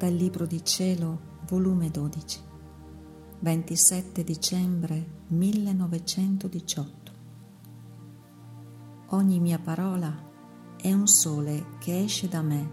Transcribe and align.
dal 0.00 0.14
Libro 0.14 0.46
di 0.46 0.64
Cielo, 0.64 1.20
volume 1.46 1.90
12, 1.90 2.40
27 3.40 4.24
dicembre 4.24 5.24
1918. 5.26 7.12
Ogni 9.08 9.38
mia 9.40 9.58
parola 9.58 10.10
è 10.80 10.90
un 10.90 11.06
sole 11.06 11.76
che 11.80 12.02
esce 12.02 12.28
da 12.28 12.40
me, 12.40 12.70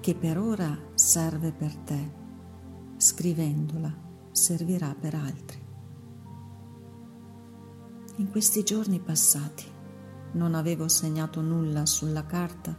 che 0.00 0.14
per 0.14 0.36
ora 0.38 0.78
serve 0.92 1.50
per 1.50 1.74
te, 1.76 2.12
scrivendola 2.98 3.90
servirà 4.30 4.94
per 4.94 5.14
altri. 5.14 5.64
In 8.16 8.30
questi 8.30 8.64
giorni 8.64 9.00
passati 9.00 9.64
non 10.32 10.54
avevo 10.54 10.88
segnato 10.88 11.40
nulla 11.40 11.86
sulla 11.86 12.26
carta 12.26 12.78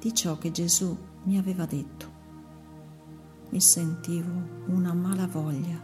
di 0.00 0.12
ciò 0.12 0.36
che 0.36 0.50
Gesù 0.50 0.98
mi 1.26 1.38
aveva 1.38 1.64
detto. 1.64 2.15
Mi 3.56 3.62
sentivo 3.62 4.64
una 4.66 4.92
mala 4.92 5.26
voglia 5.26 5.82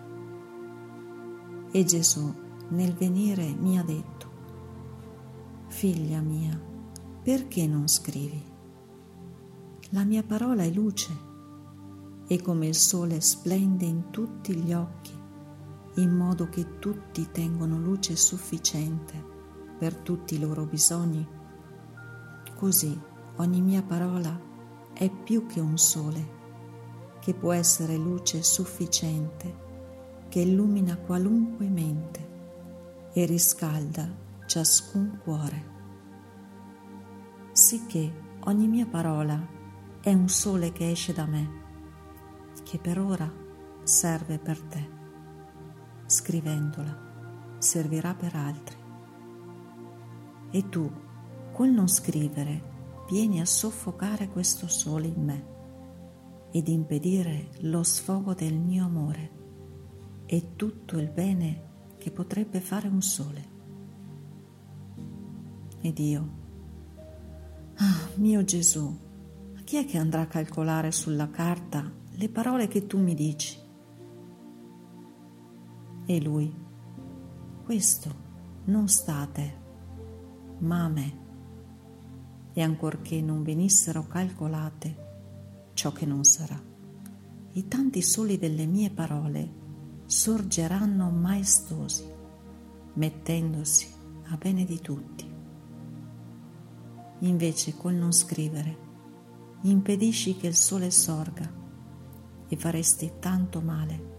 e 1.70 1.84
Gesù 1.84 2.30
nel 2.68 2.92
venire 2.92 3.50
mi 3.54 3.78
ha 3.78 3.82
detto, 3.82 4.30
Figlia 5.68 6.20
mia, 6.20 6.54
perché 7.22 7.66
non 7.66 7.88
scrivi? 7.88 8.45
La 9.92 10.04
mia 10.04 10.22
parola 10.22 10.64
è 10.64 10.70
luce 10.70 11.12
e 12.26 12.42
come 12.42 12.66
il 12.66 12.74
sole 12.74 13.22
splende 13.22 13.86
in 13.86 14.10
tutti 14.10 14.54
gli 14.54 14.74
occhi 14.74 15.18
in 15.95 16.14
modo 16.14 16.50
che 16.50 16.78
tutti 16.78 17.30
tengono 17.32 17.78
luce 17.78 18.16
sufficiente 18.16 19.14
per 19.78 19.96
tutti 19.96 20.34
i 20.34 20.38
loro 20.38 20.66
bisogni, 20.66 21.26
così 22.54 23.01
ogni 23.36 23.62
mia 23.62 23.82
parola 23.82 24.38
è 24.92 25.09
più 25.09 25.46
che 25.46 25.60
un 25.60 25.79
sole, 25.79 26.40
che 27.23 27.34
può 27.34 27.52
essere 27.52 27.96
luce 27.96 28.42
sufficiente, 28.42 29.54
che 30.28 30.40
illumina 30.40 30.96
qualunque 30.96 31.68
mente 31.68 32.30
e 33.12 33.24
riscalda 33.26 34.12
ciascun 34.45 35.20
cuore. 35.23 35.70
Sicché 37.52 38.12
ogni 38.40 38.66
mia 38.66 38.87
parola 38.87 39.40
è 40.01 40.12
un 40.12 40.29
sole 40.29 40.73
che 40.73 40.90
esce 40.90 41.12
da 41.12 41.26
me, 41.26 41.60
che 42.64 42.79
per 42.79 42.98
ora 42.98 43.32
serve 43.84 44.40
per 44.40 44.60
te 44.60 45.01
scrivendola, 46.12 47.57
servirà 47.59 48.14
per 48.14 48.34
altri. 48.34 48.76
E 50.51 50.68
tu, 50.68 50.90
col 51.52 51.70
non 51.70 51.88
scrivere, 51.88 53.04
vieni 53.09 53.40
a 53.40 53.46
soffocare 53.46 54.29
questo 54.29 54.66
sole 54.66 55.07
in 55.07 55.24
me 55.24 55.62
ed 56.52 56.68
impedire 56.68 57.48
lo 57.60 57.82
sfogo 57.82 58.34
del 58.34 58.54
mio 58.54 58.84
amore 58.84 59.30
e 60.26 60.54
tutto 60.54 60.98
il 60.98 61.10
bene 61.10 61.70
che 61.96 62.10
potrebbe 62.10 62.60
fare 62.60 62.88
un 62.88 63.00
sole. 63.00 63.50
Ed 65.80 65.98
io, 65.98 66.28
ah 67.76 68.08
mio 68.16 68.44
Gesù, 68.44 68.97
chi 69.64 69.78
è 69.78 69.86
che 69.86 69.97
andrà 69.97 70.20
a 70.20 70.26
calcolare 70.26 70.92
sulla 70.92 71.30
carta 71.30 71.91
le 72.10 72.28
parole 72.28 72.69
che 72.69 72.86
tu 72.86 72.98
mi 72.98 73.14
dici? 73.14 73.58
E 76.04 76.20
lui, 76.20 76.54
questo 77.64 78.14
non 78.64 78.88
state, 78.88 79.60
ma 80.58 80.84
a 80.84 80.88
me. 80.88 81.20
E 82.53 82.60
ancorché 82.60 83.22
non 83.22 83.42
venissero 83.42 84.06
calcolate 84.06 85.12
ciò 85.75 85.92
che 85.92 86.06
non 86.06 86.25
sarà, 86.25 86.60
i 87.52 87.69
tanti 87.69 88.02
soli 88.02 88.38
delle 88.38 88.66
mie 88.66 88.91
parole 88.91 89.60
sorgeranno 90.06 91.10
maestosi, 91.10 92.04
mettendosi 92.94 93.86
a 94.28 94.36
bene 94.36 94.64
di 94.64 94.80
tutti. 94.80 95.30
Invece 97.20 97.76
col 97.76 97.94
non 97.94 98.12
scrivere, 98.12 98.76
impedisci 99.62 100.36
che 100.36 100.47
il 100.47 100.56
sole 100.56 100.91
sorga 100.91 101.50
e 102.48 102.56
faresti 102.56 103.12
tanto 103.18 103.60
male 103.60 104.10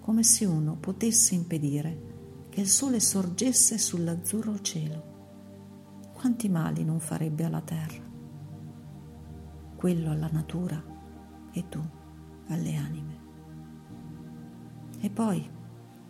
come 0.00 0.22
se 0.22 0.44
uno 0.44 0.76
potesse 0.76 1.34
impedire 1.34 2.46
che 2.50 2.60
il 2.60 2.68
sole 2.68 3.00
sorgesse 3.00 3.78
sull'azzurro 3.78 4.60
cielo. 4.60 5.12
Quanti 6.12 6.50
mali 6.50 6.84
non 6.84 7.00
farebbe 7.00 7.44
alla 7.44 7.62
terra? 7.62 8.13
Quello 9.76 10.10
alla 10.10 10.28
natura 10.30 10.82
e 11.52 11.68
tu 11.68 11.80
alle 12.48 12.76
anime. 12.76 13.18
E 15.00 15.10
poi 15.10 15.48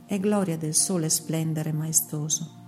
è 0.06 0.18
gloria 0.20 0.56
del 0.56 0.74
sole 0.74 1.08
splendere 1.08 1.72
maestoso 1.72 2.62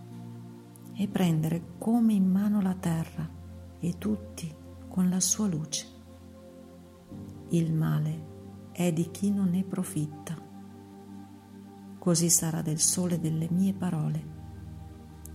e 0.95 1.09
prendere 1.09 1.77
come 1.79 2.15
in 2.15 2.29
mano 2.29 2.61
la 2.61 2.75
terra 2.75 3.29
e 3.79 3.99
tutti 3.99 4.53
con 4.89 5.09
la 5.09 5.21
sua 5.21 5.47
luce. 5.47 5.87
Il 7.51 7.73
male 7.73 8.71
è 8.73 8.93
di 8.93 9.11
chi 9.11 9.31
non 9.31 9.51
ne 9.51 9.63
profitta 9.63 10.47
così 12.07 12.31
sarà 12.31 12.63
del 12.63 12.79
sole 12.79 13.19
delle 13.19 13.49
mie 13.51 13.73
parole. 13.73 14.25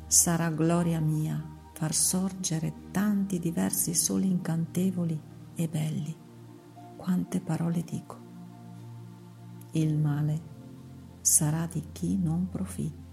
Sarà 0.07 0.49
gloria 0.51 1.01
mia 1.01 1.45
far 1.73 1.93
sorgere 1.93 2.73
tanti 2.91 3.39
diversi 3.39 3.93
soli 3.93 4.27
incantevoli 4.29 5.19
e 5.55 5.67
belli, 5.67 6.15
quante 6.95 7.39
parole 7.41 7.83
dico. 7.83 8.19
Il 9.71 9.97
male 9.97 10.41
sarà 11.21 11.65
di 11.65 11.83
chi 11.91 12.17
non 12.17 12.47
profitta. 12.49 13.10